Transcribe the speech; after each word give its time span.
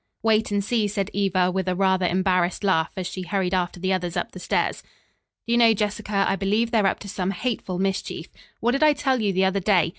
"Wait 0.23 0.49
and 0.51 0.63
see," 0.63 0.87
said 0.87 1.11
Eva 1.13 1.51
with 1.51 1.67
a 1.67 1.75
rather 1.75 2.07
embarrassed 2.07 2.63
laugh, 2.63 2.91
as 2.97 3.05
she 3.05 3.21
hurried 3.21 3.53
after 3.53 3.79
the 3.79 3.93
others 3.93 4.17
up 4.17 4.31
the 4.31 4.39
stairs. 4.39 4.81
"Do 5.45 5.51
you 5.51 5.59
know, 5.59 5.75
Jessica, 5.75 6.25
I 6.27 6.35
believe 6.35 6.71
they're 6.71 6.87
up 6.87 6.97
to 7.01 7.07
some 7.07 7.29
hateful 7.29 7.77
mischief. 7.77 8.25
What 8.61 8.71
did 8.71 8.81
I 8.81 8.93
tell 8.93 9.21
you 9.21 9.31
the 9.31 9.45
other 9.45 9.59
day? 9.59 9.89